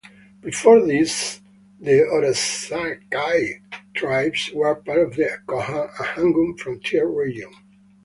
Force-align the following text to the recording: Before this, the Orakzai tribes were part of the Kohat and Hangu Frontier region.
Before 0.41 0.83
this, 0.83 1.41
the 1.79 1.99
Orakzai 2.11 3.61
tribes 3.93 4.49
were 4.51 4.73
part 4.73 4.97
of 4.97 5.15
the 5.15 5.37
Kohat 5.45 5.91
and 5.95 6.07
Hangu 6.07 6.59
Frontier 6.59 7.05
region. 7.05 7.51